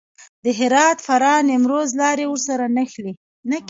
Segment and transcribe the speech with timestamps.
[0.43, 3.13] د هرات، فراه، نیمروز لارې ورسره نښلي.